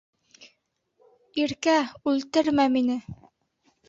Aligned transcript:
Иркә, 1.43 1.75
үлтермә 2.13 2.65
мине! 2.77 2.97